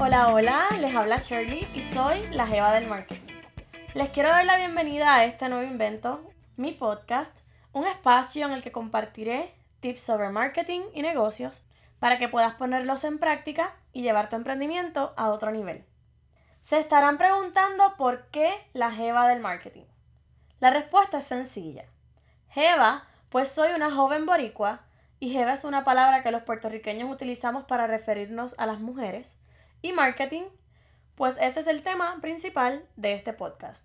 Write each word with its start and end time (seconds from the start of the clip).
Hola, 0.00 0.28
hola, 0.32 0.68
les 0.80 0.94
habla 0.94 1.18
Shirley 1.18 1.68
y 1.74 1.82
soy 1.92 2.26
la 2.30 2.46
Jeva 2.46 2.72
del 2.72 2.86
Marketing. 2.86 3.34
Les 3.92 4.08
quiero 4.08 4.30
dar 4.30 4.46
la 4.46 4.56
bienvenida 4.56 5.14
a 5.14 5.26
este 5.26 5.50
nuevo 5.50 5.70
invento, 5.70 6.22
mi 6.56 6.72
podcast, 6.72 7.36
un 7.78 7.86
espacio 7.86 8.44
en 8.44 8.52
el 8.52 8.62
que 8.62 8.72
compartiré 8.72 9.54
tips 9.80 10.00
sobre 10.00 10.30
marketing 10.30 10.80
y 10.94 11.02
negocios 11.02 11.62
para 12.00 12.18
que 12.18 12.28
puedas 12.28 12.54
ponerlos 12.54 13.04
en 13.04 13.18
práctica 13.18 13.76
y 13.92 14.02
llevar 14.02 14.28
tu 14.28 14.36
emprendimiento 14.36 15.14
a 15.16 15.30
otro 15.30 15.52
nivel. 15.52 15.84
Se 16.60 16.80
estarán 16.80 17.18
preguntando 17.18 17.96
por 17.96 18.26
qué 18.26 18.52
la 18.72 18.90
Jeva 18.90 19.28
del 19.28 19.40
Marketing. 19.40 19.84
La 20.60 20.70
respuesta 20.70 21.18
es 21.18 21.24
sencilla. 21.24 21.84
Jeva, 22.48 23.04
pues 23.28 23.48
soy 23.48 23.72
una 23.72 23.92
joven 23.92 24.26
boricua 24.26 24.80
y 25.20 25.30
Jeva 25.30 25.52
es 25.52 25.64
una 25.64 25.84
palabra 25.84 26.22
que 26.22 26.32
los 26.32 26.42
puertorriqueños 26.42 27.10
utilizamos 27.10 27.64
para 27.64 27.86
referirnos 27.86 28.54
a 28.58 28.66
las 28.66 28.80
mujeres 28.80 29.38
y 29.82 29.92
marketing, 29.92 30.44
pues 31.14 31.36
ese 31.40 31.60
es 31.60 31.68
el 31.68 31.82
tema 31.82 32.18
principal 32.20 32.84
de 32.96 33.12
este 33.12 33.32
podcast. 33.32 33.84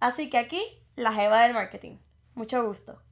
Así 0.00 0.28
que 0.28 0.36
aquí, 0.36 0.62
la 0.96 1.14
Jeva 1.14 1.42
del 1.42 1.54
Marketing. 1.54 1.96
Mucho 2.34 2.62
gusto. 2.66 3.05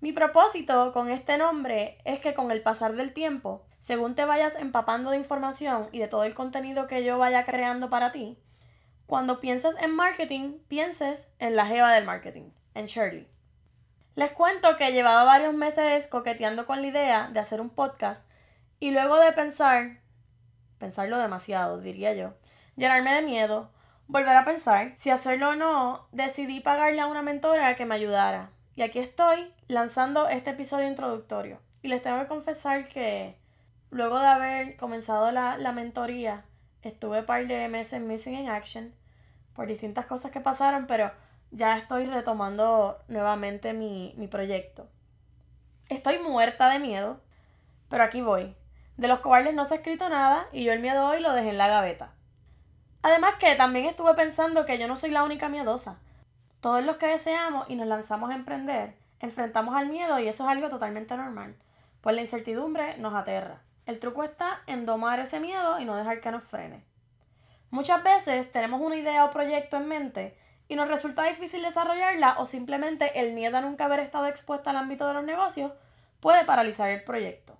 Mi 0.00 0.12
propósito 0.12 0.92
con 0.92 1.10
este 1.10 1.38
nombre 1.38 1.98
es 2.04 2.20
que 2.20 2.32
con 2.32 2.52
el 2.52 2.62
pasar 2.62 2.94
del 2.94 3.12
tiempo, 3.12 3.66
según 3.80 4.14
te 4.14 4.24
vayas 4.24 4.54
empapando 4.54 5.10
de 5.10 5.16
información 5.16 5.88
y 5.90 5.98
de 5.98 6.06
todo 6.06 6.22
el 6.22 6.34
contenido 6.34 6.86
que 6.86 7.04
yo 7.04 7.18
vaya 7.18 7.44
creando 7.44 7.90
para 7.90 8.12
ti, 8.12 8.38
cuando 9.06 9.40
pienses 9.40 9.74
en 9.80 9.94
marketing, 9.94 10.58
pienses 10.68 11.26
en 11.38 11.56
la 11.56 11.66
Jeva 11.66 11.92
del 11.92 12.04
Marketing, 12.04 12.50
en 12.74 12.86
Shirley. 12.86 13.28
Les 14.14 14.30
cuento 14.30 14.76
que 14.76 14.92
llevaba 14.92 15.24
varios 15.24 15.54
meses 15.54 16.06
coqueteando 16.06 16.66
con 16.66 16.80
la 16.82 16.88
idea 16.88 17.28
de 17.32 17.40
hacer 17.40 17.60
un 17.60 17.70
podcast 17.70 18.24
y 18.78 18.92
luego 18.92 19.16
de 19.16 19.32
pensar 19.32 20.00
pensarlo 20.78 21.18
demasiado, 21.18 21.80
diría 21.80 22.14
yo, 22.14 22.34
llenarme 22.76 23.14
de 23.14 23.22
miedo, 23.22 23.70
volver 24.06 24.36
a 24.36 24.44
pensar 24.44 24.94
si 24.96 25.10
hacerlo 25.10 25.50
o 25.50 25.56
no, 25.56 26.08
decidí 26.12 26.60
pagarle 26.60 27.00
a 27.00 27.06
una 27.06 27.22
mentora 27.22 27.74
que 27.76 27.84
me 27.84 27.96
ayudara. 27.96 28.50
Y 28.78 28.82
aquí 28.82 29.00
estoy 29.00 29.52
lanzando 29.66 30.28
este 30.28 30.50
episodio 30.50 30.86
introductorio. 30.86 31.58
Y 31.82 31.88
les 31.88 32.00
tengo 32.00 32.20
que 32.20 32.28
confesar 32.28 32.86
que 32.86 33.36
luego 33.90 34.20
de 34.20 34.26
haber 34.28 34.76
comenzado 34.76 35.32
la, 35.32 35.58
la 35.58 35.72
mentoría, 35.72 36.44
estuve 36.82 37.18
un 37.18 37.26
par 37.26 37.44
de 37.48 37.68
meses 37.68 38.00
missing 38.00 38.34
in 38.34 38.48
action 38.48 38.94
por 39.52 39.66
distintas 39.66 40.06
cosas 40.06 40.30
que 40.30 40.40
pasaron, 40.40 40.86
pero 40.86 41.10
ya 41.50 41.76
estoy 41.76 42.06
retomando 42.06 43.02
nuevamente 43.08 43.72
mi, 43.72 44.14
mi 44.16 44.28
proyecto. 44.28 44.88
Estoy 45.88 46.20
muerta 46.20 46.70
de 46.70 46.78
miedo, 46.78 47.20
pero 47.88 48.04
aquí 48.04 48.20
voy. 48.20 48.54
De 48.96 49.08
los 49.08 49.18
cobardes 49.18 49.54
no 49.54 49.64
se 49.64 49.74
ha 49.74 49.78
escrito 49.78 50.08
nada 50.08 50.46
y 50.52 50.62
yo 50.62 50.72
el 50.72 50.78
miedo 50.78 51.04
hoy 51.04 51.18
lo 51.18 51.32
dejé 51.32 51.48
en 51.48 51.58
la 51.58 51.66
gaveta. 51.66 52.12
Además 53.02 53.34
que 53.40 53.56
también 53.56 53.86
estuve 53.86 54.14
pensando 54.14 54.64
que 54.66 54.78
yo 54.78 54.86
no 54.86 54.94
soy 54.94 55.10
la 55.10 55.24
única 55.24 55.48
miedosa. 55.48 55.98
Todos 56.60 56.84
los 56.84 56.96
que 56.96 57.06
deseamos 57.06 57.70
y 57.70 57.76
nos 57.76 57.86
lanzamos 57.86 58.30
a 58.30 58.34
emprender, 58.34 58.96
enfrentamos 59.20 59.76
al 59.76 59.86
miedo 59.86 60.18
y 60.18 60.26
eso 60.26 60.42
es 60.42 60.50
algo 60.50 60.68
totalmente 60.68 61.16
normal, 61.16 61.54
pues 62.00 62.16
la 62.16 62.22
incertidumbre 62.22 62.98
nos 62.98 63.14
aterra. 63.14 63.60
El 63.86 64.00
truco 64.00 64.24
está 64.24 64.60
en 64.66 64.84
domar 64.84 65.20
ese 65.20 65.38
miedo 65.38 65.78
y 65.78 65.84
no 65.84 65.94
dejar 65.94 66.20
que 66.20 66.32
nos 66.32 66.42
frene. 66.42 66.84
Muchas 67.70 68.02
veces 68.02 68.50
tenemos 68.50 68.80
una 68.80 68.96
idea 68.96 69.24
o 69.24 69.30
proyecto 69.30 69.76
en 69.76 69.86
mente 69.86 70.36
y 70.66 70.74
nos 70.74 70.88
resulta 70.88 71.22
difícil 71.22 71.62
desarrollarla 71.62 72.34
o 72.38 72.46
simplemente 72.46 73.20
el 73.20 73.34
miedo 73.34 73.56
a 73.56 73.60
nunca 73.60 73.84
haber 73.84 74.00
estado 74.00 74.26
expuesta 74.26 74.70
al 74.70 74.78
ámbito 74.78 75.06
de 75.06 75.14
los 75.14 75.24
negocios 75.24 75.72
puede 76.18 76.44
paralizar 76.44 76.90
el 76.90 77.04
proyecto. 77.04 77.56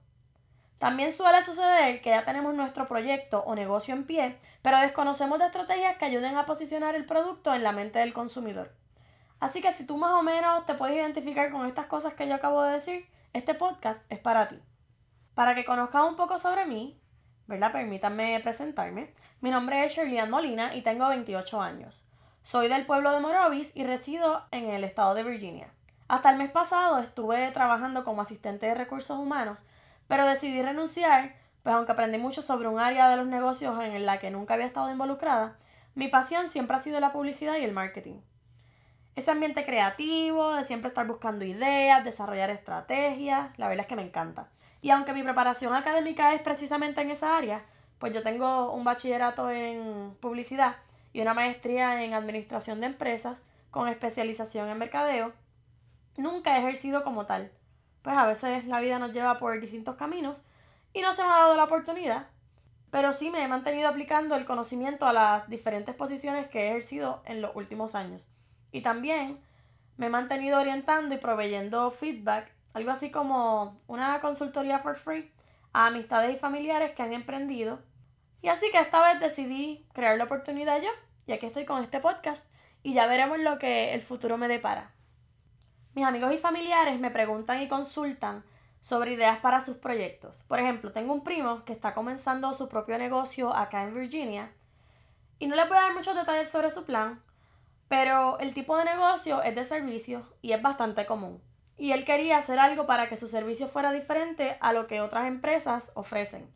También 0.79 1.13
suele 1.13 1.45
suceder 1.45 2.01
que 2.03 2.11
ya 2.11 2.25
tenemos 2.25 2.53
nuestro 2.55 2.89
proyecto 2.89 3.45
o 3.45 3.55
negocio 3.55 3.95
en 3.95 4.07
pie, 4.07 4.39
pero 4.61 4.81
desconocemos 4.81 5.39
de 5.39 5.47
estrategias 5.47 5.97
que 5.99 6.05
ayuden 6.05 6.37
a 6.37 6.47
posicionar 6.47 6.97
el 6.97 7.07
producto 7.07 7.55
en 7.55 7.63
la 7.63 7.71
mente 7.73 8.01
del 8.01 8.13
consumidor. 8.13 8.78
Así 9.41 9.61
que 9.61 9.73
si 9.73 9.85
tú 9.85 9.97
más 9.97 10.13
o 10.13 10.23
menos 10.23 10.67
te 10.67 10.75
puedes 10.75 10.97
identificar 10.97 11.51
con 11.51 11.67
estas 11.67 11.87
cosas 11.87 12.15
que 12.15 12.29
yo 12.29 12.35
acabo 12.35 12.63
de 12.63 12.73
decir, 12.73 13.09
este 13.33 13.55
podcast 13.55 14.01
es 14.09 14.19
para 14.19 14.49
ti. 14.49 14.61
Para 15.35 15.55
que 15.55 15.65
conozcas 15.65 16.05
un 16.05 16.17
poco 16.17 16.39
sobre 16.39 16.67
mí, 16.67 17.01
¿verdad? 17.47 17.73
Permítanme 17.73 18.41
presentarme. 18.41 19.15
Mi 19.41 19.51
nombre 19.51 19.85
es 19.85 19.95
Shirley 19.95 20.29
Molina 20.29 20.75
y 20.75 20.83
tengo 20.83 21.09
28 21.09 21.61
años. 21.61 22.05
Soy 22.43 22.69
del 22.69 22.87
pueblo 22.87 23.13
de 23.13 23.21
Morovis 23.21 23.73
y 23.75 23.85
resido 23.85 24.45
en 24.51 24.71
el 24.71 24.85
estado 24.85 25.15
de 25.15 25.25
Virginia. 25.25 25.73
Hasta 26.09 26.31
el 26.31 26.39
mes 26.39 26.51
pasado 26.51 26.99
estuve 26.99 27.51
trabajando 27.53 28.03
como 28.05 28.23
asistente 28.23 28.67
de 28.67 28.75
recursos 28.75 29.19
humanos 29.19 29.65
pero 30.09 30.27
decidí 30.27 30.61
renunciar, 30.63 31.37
pues 31.63 31.77
aunque 31.77 31.93
aprendí 31.93 32.19
mucho 32.19 32.43
sobre 32.43 32.67
un 32.67 32.81
área 32.81 33.09
de 33.09 33.17
los 33.17 33.27
negocios 33.27 33.79
en 33.81 34.05
la 34.07 34.19
que 34.19 34.31
nunca 34.31 34.55
había 34.55 34.67
estado 34.67 34.91
involucrada, 34.91 35.57
mi 35.95 36.09
pasión 36.09 36.49
siempre 36.49 36.77
ha 36.77 36.81
sido 36.81 36.99
la 36.99 37.13
publicidad 37.13 37.57
y 37.59 37.65
el 37.65 37.73
marketing. 37.73 38.21
Ese 39.19 39.31
ambiente 39.31 39.65
creativo, 39.65 40.55
de 40.55 40.65
siempre 40.65 40.89
estar 40.89 41.07
buscando 41.07 41.45
ideas, 41.45 42.05
desarrollar 42.05 42.51
estrategias, 42.51 43.51
la 43.59 43.69
verdad 43.69 43.83
es 43.83 43.89
que 43.89 43.97
me 43.97 44.05
encanta. 44.05 44.49
Y 44.81 44.91
aunque 44.91 45.13
mi 45.13 45.23
preparación 45.23 45.75
académica 45.75 46.35
es 46.35 46.41
precisamente 46.41 47.01
en 47.01 47.11
esa 47.11 47.37
área, 47.37 47.65
pues 47.99 48.13
yo 48.13 48.23
tengo 48.23 48.73
un 48.73 48.85
bachillerato 48.85 49.51
en 49.51 50.17
publicidad 50.21 50.77
y 51.13 51.21
una 51.21 51.35
maestría 51.35 52.05
en 52.05 52.15
administración 52.15 52.81
de 52.81 52.87
empresas 52.87 53.39
con 53.73 53.89
especialización 53.89 54.69
en 54.69 54.79
mercadeo, 54.79 55.33
nunca 56.17 56.57
he 56.57 56.61
ejercido 56.61 57.03
como 57.03 57.27
tal 57.27 57.51
pues 58.03 58.17
a 58.17 58.27
veces 58.27 58.65
la 58.67 58.81
vida 58.81 58.99
nos 58.99 59.13
lleva 59.13 59.37
por 59.37 59.61
distintos 59.61 59.97
caminos 59.97 60.41
y 60.93 61.03
no 61.03 61.15
se 61.15 61.23
me 61.23 61.29
ha 61.29 61.41
dado 61.41 61.57
la 61.57 61.65
oportunidad, 61.65 62.27
pero 62.91 63.13
sí 63.13 63.31
me 63.31 63.43
he 63.43 63.49
mantenido 63.49 63.89
aplicando 63.89 64.35
el 64.37 64.47
conocimiento 64.47 65.07
a 65.07 65.13
las 65.13 65.49
diferentes 65.49 65.95
posiciones 65.95 66.49
que 66.49 66.61
he 66.61 66.69
ejercido 66.69 67.21
en 67.27 67.43
los 67.43 67.55
últimos 67.55 67.95
años. 67.95 68.23
Y 68.73 68.81
también 68.81 69.41
me 69.97 70.07
he 70.07 70.11
mantenido 70.11 70.61
orientando 70.61 71.15
y 71.15 71.19
proveyendo 71.19 71.91
feedback, 71.91 72.53
algo 72.75 72.91
así 72.91 73.11
como 73.11 73.81
una 73.87 74.21
consultoría 74.21 74.79
for 74.79 74.97
free, 74.97 75.31
a 75.73 75.87
amistades 75.87 76.35
y 76.35 76.39
familiares 76.39 76.93
que 76.93 77.03
han 77.03 77.13
emprendido. 77.13 77.81
Y 78.43 78.49
así 78.49 78.71
que 78.71 78.79
esta 78.79 79.03
vez 79.03 79.21
decidí 79.21 79.87
crear 79.93 80.17
la 80.17 80.25
oportunidad 80.25 80.81
yo, 80.81 80.91
y 81.27 81.33
aquí 81.33 81.47
estoy 81.47 81.65
con 81.65 81.83
este 81.83 82.01
podcast, 82.01 82.47
y 82.83 82.95
ya 82.95 83.07
veremos 83.07 83.39
lo 83.39 83.59
que 83.59 83.95
el 83.95 84.01
futuro 84.01 84.39
me 84.39 84.49
depara. 84.49 84.93
Mis 85.95 86.07
amigos 86.07 86.33
y 86.33 86.39
familiares 86.39 87.01
me 87.01 87.11
preguntan 87.11 87.61
y 87.61 87.69
consultan 87.69 88.45
sobre 88.83 89.15
ideas 89.15 89.41
para 89.41 89.61
sus 89.61 89.77
proyectos. 89.77 90.45
Por 90.47 90.61
ejemplo, 90.61 90.93
tengo 90.93 91.13
un 91.13 91.25
primo 91.25 91.65
que 91.65 91.73
está 91.73 91.93
comenzando 91.95 92.55
su 92.55 92.69
propio 92.69 92.99
negocio 92.99 93.55
acá 93.55 93.83
en 93.83 93.95
Virginia 93.95 94.53
y 95.39 95.47
no 95.47 95.57
le 95.57 95.67
puedo 95.67 95.81
dar 95.81 95.95
muchos 95.95 96.15
detalles 96.15 96.51
sobre 96.51 96.71
su 96.71 96.85
plan, 96.85 97.21
pero 97.89 98.39
el 98.39 98.55
tipo 98.55 98.77
de 98.77 98.85
negocio 98.85 99.43
es 99.43 99.55
de 99.55 99.65
servicios 99.65 100.25
y 100.43 100.53
es 100.53 100.63
bastante 100.63 101.07
común. 101.07 101.43
Y 101.77 101.93
él 101.93 102.05
quería 102.05 102.39
hacer 102.39 102.59
algo 102.59 102.87
para 102.87 103.09
que 103.09 103.17
su 103.17 103.29
servicio 103.29 103.69
fuera 103.69 103.93
diferente 103.93 104.59
a 104.61 104.73
lo 104.73 104.87
que 104.87 105.01
otras 105.01 105.27
empresas 105.27 105.91
ofrecen. 105.95 106.53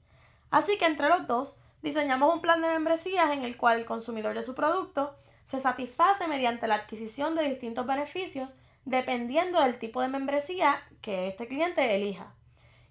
Así 0.50 0.76
que 0.78 0.86
entre 0.86 1.08
los 1.08 1.26
dos 1.26 1.56
diseñamos 1.80 2.34
un 2.34 2.42
plan 2.42 2.60
de 2.60 2.68
membresías 2.68 3.30
en 3.32 3.42
el 3.42 3.56
cual 3.56 3.78
el 3.78 3.84
consumidor 3.86 4.34
de 4.34 4.42
su 4.42 4.54
producto 4.54 5.16
se 5.44 5.58
satisface 5.58 6.26
mediante 6.26 6.68
la 6.68 6.76
adquisición 6.76 7.34
de 7.34 7.48
distintos 7.48 7.86
beneficios 7.86 8.50
dependiendo 8.84 9.60
del 9.60 9.78
tipo 9.78 10.00
de 10.00 10.08
membresía 10.08 10.82
que 11.00 11.28
este 11.28 11.46
cliente 11.46 11.94
elija. 11.94 12.34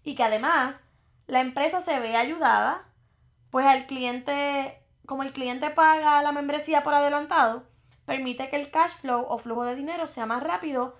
Y 0.03 0.15
que 0.15 0.23
además 0.23 0.77
la 1.27 1.41
empresa 1.41 1.81
se 1.81 1.99
ve 1.99 2.15
ayudada, 2.15 2.85
pues 3.49 3.65
el 3.75 3.85
cliente, 3.85 4.81
como 5.05 5.23
el 5.23 5.33
cliente 5.33 5.69
paga 5.69 6.21
la 6.23 6.31
membresía 6.31 6.83
por 6.83 6.93
adelantado, 6.93 7.67
permite 8.11 8.49
que 8.49 8.55
el 8.55 8.71
cash 8.71 8.91
flow 8.91 9.25
o 9.27 9.37
flujo 9.37 9.63
de 9.63 9.75
dinero 9.75 10.07
sea 10.07 10.25
más 10.25 10.43
rápido 10.43 10.97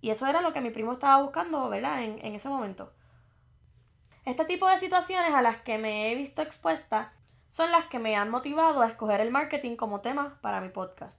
y 0.00 0.10
eso 0.10 0.26
era 0.26 0.42
lo 0.42 0.52
que 0.52 0.60
mi 0.60 0.70
primo 0.70 0.92
estaba 0.92 1.22
buscando, 1.22 1.68
¿verdad? 1.68 2.02
En, 2.02 2.24
en 2.24 2.34
ese 2.34 2.48
momento. 2.48 2.92
Este 4.24 4.44
tipo 4.44 4.68
de 4.68 4.78
situaciones 4.78 5.34
a 5.34 5.42
las 5.42 5.56
que 5.62 5.78
me 5.78 6.10
he 6.10 6.14
visto 6.14 6.42
expuesta 6.42 7.12
son 7.50 7.70
las 7.70 7.86
que 7.86 7.98
me 7.98 8.16
han 8.16 8.30
motivado 8.30 8.82
a 8.82 8.88
escoger 8.88 9.20
el 9.20 9.30
marketing 9.30 9.76
como 9.76 10.00
tema 10.00 10.38
para 10.42 10.60
mi 10.60 10.68
podcast. 10.68 11.18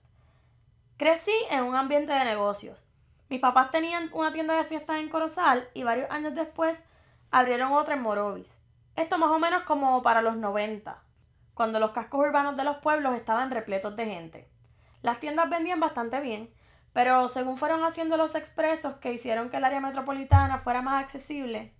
Crecí 0.96 1.34
en 1.50 1.64
un 1.64 1.74
ambiente 1.74 2.12
de 2.12 2.24
negocios 2.24 2.78
mis 3.30 3.40
papás 3.40 3.70
tenían 3.70 4.10
una 4.12 4.32
tienda 4.32 4.56
de 4.56 4.64
fiestas 4.64 4.96
en 4.96 5.08
Corozal 5.08 5.68
y 5.72 5.84
varios 5.84 6.10
años 6.10 6.34
después 6.34 6.76
abrieron 7.30 7.70
otra 7.72 7.94
en 7.94 8.02
Morovis. 8.02 8.52
Esto 8.96 9.18
más 9.18 9.30
o 9.30 9.38
menos 9.38 9.62
como 9.62 10.02
para 10.02 10.20
los 10.20 10.36
90, 10.36 11.00
cuando 11.54 11.78
los 11.78 11.92
cascos 11.92 12.26
urbanos 12.26 12.56
de 12.56 12.64
los 12.64 12.78
pueblos 12.78 13.14
estaban 13.14 13.52
repletos 13.52 13.94
de 13.94 14.04
gente. 14.04 14.49
Las 15.02 15.20
tiendas 15.20 15.48
vendían 15.48 15.80
bastante 15.80 16.20
bien, 16.20 16.52
Pero 16.92 17.28
según 17.28 17.56
fueron 17.56 17.84
haciendo 17.84 18.16
los 18.16 18.34
expresos 18.34 18.94
que 18.96 19.12
hicieron 19.12 19.48
que 19.48 19.58
el 19.58 19.64
área 19.64 19.80
metropolitana 19.80 20.58
fuera 20.58 20.82
más 20.82 21.00
accesible, 21.00 21.72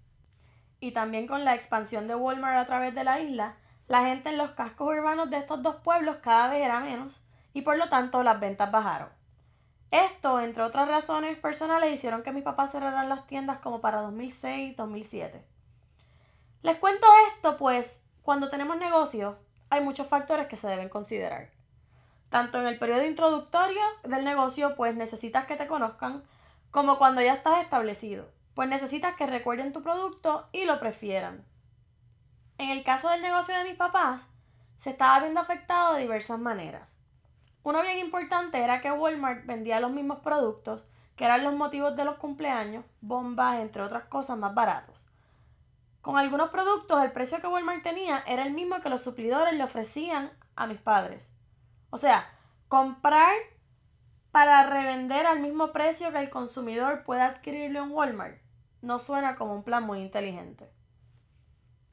y 0.80 0.92
también 0.92 1.26
con 1.26 1.44
la 1.44 1.54
expansión 1.54 2.08
de 2.08 2.14
Walmart 2.14 2.58
a 2.58 2.66
través 2.66 2.94
de 2.94 3.04
la 3.04 3.20
isla, 3.20 3.56
la 3.86 4.06
gente 4.06 4.30
en 4.30 4.38
los 4.38 4.52
cascos 4.52 4.88
urbanos 4.88 5.28
de 5.30 5.38
estos 5.38 5.62
dos 5.62 5.76
pueblos 5.76 6.16
cada 6.22 6.48
vez 6.48 6.64
era 6.64 6.80
menos 6.80 7.20
y 7.52 7.62
por 7.62 7.76
lo 7.76 7.88
tanto 7.88 8.22
las 8.22 8.40
ventas 8.40 8.70
bajaron. 8.70 9.08
Esto, 9.90 10.40
entre 10.40 10.62
otras 10.62 10.88
razones 10.88 11.36
personales, 11.36 11.92
hicieron 11.92 12.22
que 12.22 12.30
mis 12.32 12.44
papás 12.44 12.70
cerraran 12.70 13.08
las 13.08 13.26
tiendas 13.26 13.58
como 13.58 13.80
para 13.80 14.02
2006-2007. 14.02 15.42
Les 16.62 16.76
cuento 16.78 17.06
esto 17.34 17.56
pues 17.56 18.00
cuando 18.22 18.48
tenemos 18.48 18.76
negocios 18.76 19.36
hay 19.68 19.82
muchos 19.82 20.06
factores 20.06 20.46
que 20.46 20.56
se 20.56 20.68
deben 20.68 20.88
considerar. 20.88 21.50
Tanto 22.30 22.60
en 22.60 22.66
el 22.66 22.78
periodo 22.78 23.04
introductorio 23.04 23.82
del 24.04 24.24
negocio, 24.24 24.76
pues 24.76 24.94
necesitas 24.94 25.46
que 25.46 25.56
te 25.56 25.66
conozcan, 25.66 26.22
como 26.70 26.96
cuando 26.96 27.20
ya 27.20 27.34
estás 27.34 27.62
establecido, 27.62 28.30
pues 28.54 28.68
necesitas 28.68 29.16
que 29.16 29.26
recuerden 29.26 29.72
tu 29.72 29.82
producto 29.82 30.48
y 30.52 30.64
lo 30.64 30.78
prefieran. 30.78 31.44
En 32.58 32.70
el 32.70 32.84
caso 32.84 33.08
del 33.08 33.20
negocio 33.20 33.56
de 33.56 33.64
mis 33.64 33.74
papás, 33.74 34.26
se 34.78 34.90
estaba 34.90 35.18
viendo 35.20 35.40
afectado 35.40 35.94
de 35.94 36.02
diversas 36.02 36.38
maneras. 36.38 36.96
Uno 37.64 37.82
bien 37.82 37.98
importante 37.98 38.62
era 38.62 38.80
que 38.80 38.92
Walmart 38.92 39.44
vendía 39.44 39.80
los 39.80 39.90
mismos 39.90 40.20
productos, 40.20 40.84
que 41.16 41.24
eran 41.24 41.42
los 41.42 41.54
motivos 41.54 41.96
de 41.96 42.04
los 42.04 42.16
cumpleaños, 42.16 42.84
bombas, 43.00 43.58
entre 43.58 43.82
otras 43.82 44.04
cosas 44.04 44.38
más 44.38 44.54
baratos. 44.54 44.96
Con 46.00 46.16
algunos 46.16 46.50
productos 46.50 47.02
el 47.02 47.12
precio 47.12 47.40
que 47.40 47.48
Walmart 47.48 47.82
tenía 47.82 48.22
era 48.26 48.44
el 48.44 48.52
mismo 48.52 48.80
que 48.80 48.88
los 48.88 49.02
suplidores 49.02 49.52
le 49.54 49.64
ofrecían 49.64 50.30
a 50.54 50.66
mis 50.66 50.78
padres. 50.78 51.30
O 51.90 51.98
sea, 51.98 52.28
comprar 52.68 53.34
para 54.30 54.64
revender 54.64 55.26
al 55.26 55.40
mismo 55.40 55.72
precio 55.72 56.12
que 56.12 56.18
el 56.18 56.30
consumidor 56.30 57.02
puede 57.04 57.22
adquirirlo 57.22 57.82
en 57.82 57.90
Walmart 57.90 58.40
no 58.82 58.98
suena 58.98 59.34
como 59.34 59.54
un 59.54 59.62
plan 59.62 59.84
muy 59.84 60.00
inteligente. 60.00 60.70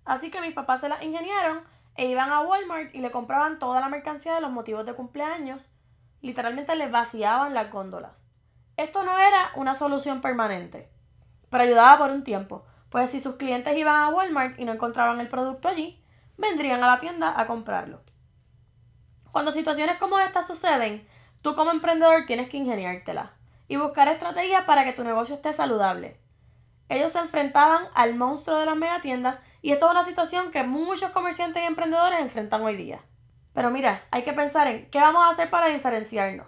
Así 0.05 0.31
que 0.31 0.41
mis 0.41 0.53
papás 0.53 0.81
se 0.81 0.89
las 0.89 1.01
ingeniaron 1.03 1.63
e 1.95 2.05
iban 2.05 2.29
a 2.29 2.41
Walmart 2.41 2.93
y 2.95 2.99
le 2.99 3.11
compraban 3.11 3.59
toda 3.59 3.81
la 3.81 3.89
mercancía 3.89 4.35
de 4.35 4.41
los 4.41 4.51
motivos 4.51 4.85
de 4.85 4.93
cumpleaños. 4.93 5.67
Literalmente 6.21 6.75
les 6.75 6.91
vaciaban 6.91 7.53
las 7.53 7.71
góndolas. 7.71 8.13
Esto 8.77 9.03
no 9.03 9.17
era 9.17 9.51
una 9.55 9.75
solución 9.75 10.21
permanente, 10.21 10.89
pero 11.49 11.63
ayudaba 11.63 11.97
por 11.97 12.11
un 12.11 12.23
tiempo, 12.23 12.65
pues 12.89 13.09
si 13.09 13.19
sus 13.19 13.35
clientes 13.35 13.75
iban 13.75 13.95
a 13.95 14.09
Walmart 14.09 14.59
y 14.59 14.65
no 14.65 14.73
encontraban 14.73 15.19
el 15.19 15.27
producto 15.27 15.67
allí, 15.67 16.01
vendrían 16.37 16.83
a 16.83 16.87
la 16.87 16.99
tienda 16.99 17.33
a 17.39 17.47
comprarlo. 17.47 18.01
Cuando 19.37 19.51
situaciones 19.51 19.97
como 19.97 20.17
estas 20.17 20.47
suceden, 20.47 21.07
tú 21.43 21.53
como 21.53 21.69
emprendedor 21.69 22.25
tienes 22.25 22.49
que 22.49 22.57
ingeniártela 22.57 23.33
y 23.67 23.75
buscar 23.75 24.07
estrategias 24.07 24.63
para 24.63 24.83
que 24.83 24.93
tu 24.93 25.03
negocio 25.03 25.35
esté 25.35 25.53
saludable. 25.53 26.19
Ellos 26.89 27.11
se 27.11 27.19
enfrentaban 27.19 27.85
al 27.93 28.15
monstruo 28.15 28.57
de 28.57 28.65
las 28.65 28.75
megatiendas 28.75 29.37
y 29.61 29.73
esto 29.73 29.85
es 29.85 29.91
una 29.91 30.05
situación 30.05 30.49
que 30.49 30.63
muchos 30.63 31.11
comerciantes 31.11 31.61
y 31.61 31.67
emprendedores 31.67 32.19
enfrentan 32.19 32.63
hoy 32.63 32.77
día. 32.77 32.99
Pero 33.53 33.69
mira, 33.69 34.07
hay 34.09 34.23
que 34.23 34.33
pensar 34.33 34.65
en 34.69 34.89
qué 34.89 34.97
vamos 34.97 35.23
a 35.23 35.29
hacer 35.29 35.51
para 35.51 35.67
diferenciarnos. 35.67 36.47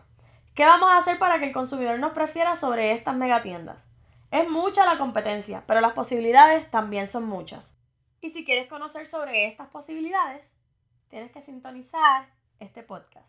¿Qué 0.55 0.65
vamos 0.65 0.89
a 0.89 0.97
hacer 0.97 1.19
para 1.19 1.37
que 1.37 1.45
el 1.45 1.53
consumidor 1.53 1.99
nos 1.99 2.13
prefiera 2.13 2.55
sobre 2.55 2.93
estas 2.93 3.15
megatiendas? 3.15 3.85
Es 4.31 4.49
mucha 4.49 4.87
la 4.87 4.97
competencia, 4.97 5.63
pero 5.67 5.79
las 5.79 5.93
posibilidades 5.93 6.71
también 6.71 7.07
son 7.07 7.27
muchas. 7.27 7.71
Y 8.19 8.29
si 8.29 8.43
quieres 8.43 8.67
conocer 8.67 9.05
sobre 9.05 9.45
estas 9.45 9.67
posibilidades, 9.67 10.55
tienes 11.07 11.31
que 11.31 11.41
sintonizar 11.41 12.38
este 12.59 12.83
podcast. 12.83 13.27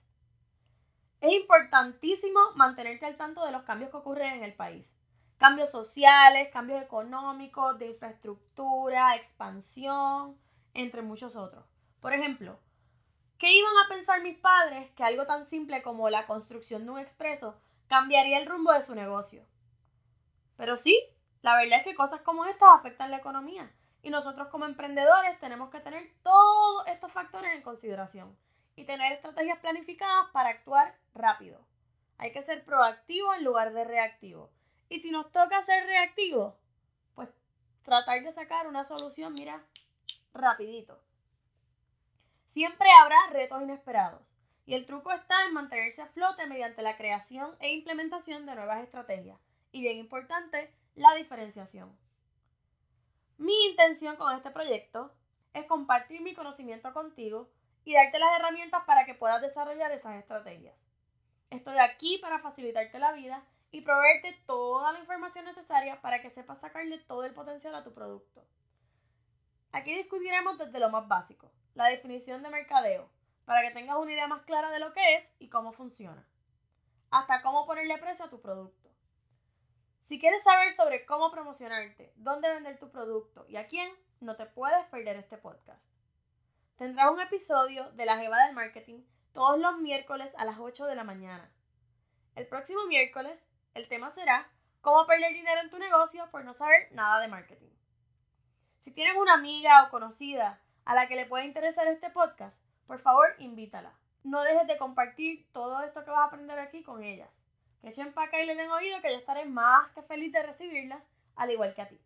Es 1.21 1.33
importantísimo 1.33 2.41
mantenerte 2.55 3.07
al 3.07 3.17
tanto 3.17 3.45
de 3.45 3.53
los 3.53 3.63
cambios 3.63 3.91
que 3.91 3.99
ocurren 3.99 4.35
en 4.35 4.45
el 4.45 4.55
país 4.55 4.93
cambios 5.41 5.71
sociales, 5.71 6.51
cambios 6.53 6.83
económicos, 6.83 7.79
de 7.79 7.87
infraestructura, 7.87 9.17
expansión, 9.17 10.39
entre 10.75 11.01
muchos 11.01 11.35
otros. 11.35 11.65
Por 12.01 12.13
ejemplo, 12.13 12.61
¿qué 13.39 13.51
iban 13.51 13.73
a 13.79 13.89
pensar 13.89 14.23
mis 14.23 14.37
padres 14.37 14.91
que 14.91 15.03
algo 15.03 15.25
tan 15.27 15.47
simple 15.47 15.83
como 15.83 16.11
la 16.11 16.27
construcción 16.27 16.85
de 16.85 16.91
un 16.91 16.99
expreso 16.99 17.59
cambiaría 17.89 18.39
el 18.39 18.47
rumbo 18.47 18.73
de 18.73 18.83
su 18.83 18.95
negocio? 18.95 19.43
Pero 20.59 20.77
sí, 20.77 21.01
la 21.41 21.57
verdad 21.57 21.79
es 21.79 21.85
que 21.85 21.95
cosas 21.95 22.21
como 22.21 22.45
estas 22.45 22.79
afectan 22.79 23.11
la 23.11 23.17
economía 23.17 23.73
y 24.03 24.11
nosotros 24.11 24.49
como 24.49 24.67
emprendedores 24.67 25.41
tenemos 25.41 25.71
que 25.71 25.81
tener 25.81 26.13
todos 26.23 26.87
estos 26.87 27.11
factores 27.11 27.55
en 27.55 27.63
consideración 27.63 28.37
y 28.81 28.85
tener 28.85 29.13
estrategias 29.13 29.59
planificadas 29.59 30.31
para 30.33 30.49
actuar 30.49 30.97
rápido. 31.15 31.67
Hay 32.17 32.33
que 32.33 32.41
ser 32.41 32.65
proactivo 32.65 33.35
en 33.35 33.45
lugar 33.45 33.75
de 33.75 33.85
reactivo 33.85 34.51
y 34.89 35.01
si 35.01 35.11
nos 35.11 35.31
toca 35.33 35.61
ser 35.61 35.85
reactivos, 35.85 36.55
pues 37.15 37.29
tratar 37.83 38.23
de 38.23 38.33
sacar 38.33 38.67
una 38.67 38.85
solución, 38.85 39.35
mira, 39.35 39.63
rapidito. 40.33 40.99
Siempre 42.47 42.89
habrá 42.91 43.17
retos 43.31 43.63
inesperados 43.63 44.23
y 44.65 44.75
el 44.75 44.87
truco 44.87 45.13
está 45.13 45.45
en 45.45 45.53
mantenerse 45.53 46.01
a 46.01 46.07
flote 46.07 46.47
mediante 46.47 46.81
la 46.81 46.97
creación 46.97 47.55
e 47.61 47.73
implementación 47.73 48.47
de 48.47 48.57
nuevas 48.57 48.83
estrategias 48.83 49.39
y 49.73 49.83
bien 49.83 49.99
importante, 49.99 50.75
la 50.95 51.15
diferenciación. 51.17 51.95
Mi 53.37 53.67
intención 53.67 54.17
con 54.17 54.35
este 54.35 54.51
proyecto 54.51 55.13
es 55.53 55.67
compartir 55.67 56.23
mi 56.23 56.35
conocimiento 56.35 56.95
contigo 56.95 57.51
y 57.85 57.95
darte 57.95 58.19
las 58.19 58.39
herramientas 58.39 58.83
para 58.87 59.05
que 59.05 59.15
puedas 59.15 59.41
desarrollar 59.41 59.93
esas 59.93 60.17
estrategias. 60.17 60.77
Estoy 61.51 61.79
aquí 61.79 62.19
para 62.19 62.39
facilitarte 62.39 62.99
la 62.99 63.13
vida 63.13 63.45
y 63.73 63.81
proveerte 63.81 64.33
toda 64.47 64.93
la 64.93 65.01
información 65.01 65.45
necesaria 65.45 66.01
para 66.01 66.21
que 66.21 66.31
sepas 66.31 66.61
sacarle 66.61 66.99
todo 66.99 67.25
el 67.25 67.35
potencial 67.35 67.75
a 67.75 67.85
tu 67.85 67.93
producto. 67.93 68.45
Aquí 69.73 69.95
discutiremos 69.95 70.59
desde 70.59 70.81
lo 70.81 70.91
más 70.91 71.07
básico, 71.07 71.53
la 71.75 71.87
definición 71.87 72.43
de 72.43 72.51
mercadeo, 72.51 73.09
para 73.45 73.63
que 73.63 73.75
tengas 73.75 73.97
una 73.97 74.13
idea 74.13 74.27
más 74.27 74.43
clara 74.43 74.71
de 74.71 74.81
lo 74.81 74.93
que 74.93 75.17
es 75.17 75.35
y 75.39 75.49
cómo 75.49 75.73
funciona, 75.73 76.27
hasta 77.11 77.43
cómo 77.43 77.67
ponerle 77.67 77.99
precio 77.99 78.25
a 78.25 78.31
tu 78.31 78.41
producto. 78.41 78.91
Si 80.03 80.19
quieres 80.19 80.43
saber 80.43 80.73
sobre 80.73 81.07
cómo 81.07 81.31
promocionarte, 81.31 82.13
dónde 82.17 82.53
vender 82.53 82.79
tu 82.79 82.91
producto 82.91 83.47
y 83.49 83.57
a 83.57 83.67
quién, 83.67 83.93
no 84.19 84.37
te 84.37 84.47
puedes 84.47 84.85
perder 84.87 85.17
este 85.17 85.39
podcast. 85.39 85.90
Tendrás 86.81 87.11
un 87.11 87.21
episodio 87.21 87.91
de 87.91 88.07
la 88.07 88.17
Jeva 88.17 88.43
del 88.43 88.55
Marketing 88.55 89.03
todos 89.35 89.61
los 89.61 89.77
miércoles 89.81 90.33
a 90.39 90.47
las 90.47 90.59
8 90.59 90.87
de 90.87 90.97
la 90.97 91.05
mañana. 91.05 91.53
El 92.37 92.47
próximo 92.47 92.87
miércoles 92.87 93.45
el 93.75 93.87
tema 93.87 94.09
será 94.13 94.51
cómo 94.81 95.05
perder 95.07 95.35
dinero 95.35 95.61
en 95.61 95.69
tu 95.69 95.79
negocio 95.79 96.31
por 96.31 96.43
no 96.43 96.55
saber 96.55 96.89
nada 96.93 97.21
de 97.21 97.29
marketing. 97.29 97.69
Si 98.79 98.93
tienes 98.93 99.15
una 99.19 99.35
amiga 99.35 99.85
o 99.85 99.91
conocida 99.91 100.59
a 100.87 100.95
la 100.95 101.07
que 101.07 101.17
le 101.17 101.27
pueda 101.27 101.45
interesar 101.45 101.87
este 101.87 102.09
podcast, 102.09 102.59
por 102.87 102.99
favor 102.99 103.27
invítala. 103.41 103.93
No 104.25 104.43
dejes 104.43 104.67
de 104.67 104.79
compartir 104.79 105.53
todo 105.53 105.83
esto 105.83 106.03
que 106.03 106.11
vas 106.11 106.21
a 106.21 106.29
aprender 106.29 106.59
aquí 106.59 106.83
con 106.83 107.03
ellas. 107.03 107.29
Que 107.83 107.89
echen 107.89 108.15
para 108.15 108.29
acá 108.29 108.41
y 108.41 108.47
le 108.47 108.55
den 108.55 108.71
oído 108.71 109.03
que 109.03 109.11
yo 109.11 109.19
estaré 109.19 109.45
más 109.45 109.93
que 109.93 110.01
feliz 110.01 110.33
de 110.33 110.45
recibirlas, 110.45 111.03
al 111.37 111.51
igual 111.51 111.75
que 111.75 111.83
a 111.83 111.89
ti. 111.89 112.01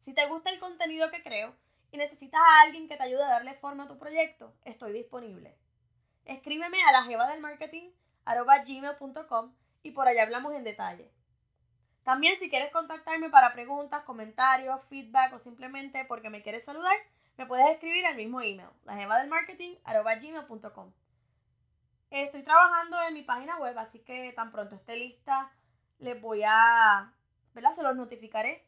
Si 0.00 0.12
te 0.12 0.26
gusta 0.26 0.50
el 0.50 0.60
contenido 0.60 1.10
que 1.10 1.22
creo 1.22 1.56
y 1.92 1.98
necesitas 1.98 2.40
a 2.40 2.62
alguien 2.62 2.88
que 2.88 2.96
te 2.96 3.02
ayude 3.02 3.22
a 3.22 3.28
darle 3.28 3.54
forma 3.54 3.84
a 3.84 3.86
tu 3.86 3.98
proyecto, 3.98 4.54
estoy 4.64 4.92
disponible. 4.92 5.56
Escríbeme 6.24 6.82
a 6.82 6.92
la 6.92 7.04
jeva 7.04 7.28
del 7.28 7.40
marketing 7.40 7.90
gmail.com 8.24 9.54
y 9.82 9.90
por 9.90 10.08
allá 10.08 10.22
hablamos 10.22 10.54
en 10.54 10.64
detalle. 10.64 11.12
También 12.02 12.34
si 12.36 12.48
quieres 12.48 12.72
contactarme 12.72 13.28
para 13.30 13.52
preguntas, 13.52 14.04
comentarios, 14.04 14.82
feedback 14.84 15.34
o 15.34 15.38
simplemente 15.40 16.04
porque 16.06 16.30
me 16.30 16.42
quieres 16.42 16.64
saludar, 16.64 16.96
me 17.36 17.46
puedes 17.46 17.68
escribir 17.68 18.06
al 18.06 18.16
mismo 18.16 18.40
email, 18.40 18.70
gmail.com 18.84 20.92
Estoy 22.10 22.42
trabajando 22.42 23.02
en 23.02 23.14
mi 23.14 23.22
página 23.22 23.58
web, 23.58 23.78
así 23.78 24.00
que 24.00 24.32
tan 24.32 24.50
pronto 24.50 24.76
esté 24.76 24.96
lista, 24.96 25.52
les 25.98 26.20
voy 26.20 26.42
a, 26.44 27.12
¿verdad? 27.54 27.74
Se 27.74 27.82
los 27.82 27.96
notificaré 27.96 28.66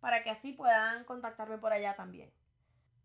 para 0.00 0.22
que 0.22 0.30
así 0.30 0.52
puedan 0.52 1.04
contactarme 1.04 1.58
por 1.58 1.72
allá 1.72 1.96
también. 1.96 2.32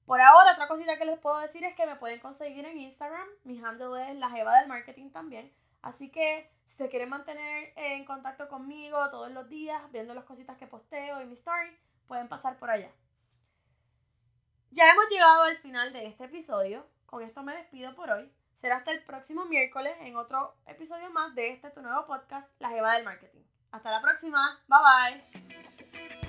Por 0.05 0.19
ahora, 0.19 0.53
otra 0.53 0.67
cosita 0.67 0.98
que 0.98 1.05
les 1.05 1.19
puedo 1.19 1.39
decir 1.39 1.63
es 1.63 1.75
que 1.75 1.86
me 1.86 1.95
pueden 1.95 2.19
conseguir 2.19 2.65
en 2.65 2.79
Instagram. 2.79 3.27
Mi 3.43 3.60
handle 3.63 4.12
es 4.12 4.17
la 4.17 4.29
Jeva 4.29 4.57
del 4.60 4.67
Marketing 4.67 5.12
también. 5.12 5.53
Así 5.81 6.12
que 6.12 6.50
si 6.65 6.77
se 6.77 6.89
quieren 6.89 7.10
mantener 7.10 7.74
en 7.75 8.05
contacto 8.05 8.48
conmigo 8.48 8.98
todos 9.12 9.31
los 9.31 9.50
días, 9.50 9.81
viendo 9.91 10.13
las 10.13 10.25
cositas 10.25 10.57
que 10.57 10.67
posteo 10.67 11.22
y 11.22 11.25
mi 11.25 11.33
story, 11.33 11.77
pueden 12.07 12.27
pasar 12.27 12.57
por 12.57 12.69
allá. 12.69 12.91
Ya 14.72 14.89
hemos 14.91 15.10
llegado 15.10 15.43
al 15.43 15.57
final 15.57 15.93
de 15.93 16.07
este 16.07 16.25
episodio. 16.25 16.88
Con 17.05 17.22
esto 17.22 17.43
me 17.43 17.55
despido 17.55 17.93
por 17.95 18.10
hoy. 18.10 18.31
Será 18.55 18.77
hasta 18.77 18.91
el 18.91 19.03
próximo 19.03 19.45
miércoles 19.45 19.95
en 20.00 20.15
otro 20.15 20.55
episodio 20.65 21.10
más 21.12 21.36
de 21.36 21.51
este 21.51 21.69
tu 21.69 21.81
nuevo 21.81 22.05
podcast, 22.07 22.50
La 22.60 22.69
Jeva 22.69 22.93
del 22.93 23.03
Marketing. 23.03 23.43
Hasta 23.72 23.91
la 23.91 24.01
próxima. 24.01 24.63
Bye 24.67 25.22
bye. 25.22 26.23